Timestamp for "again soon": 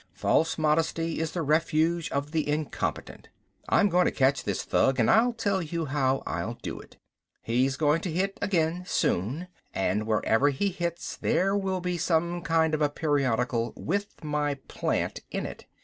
8.41-9.47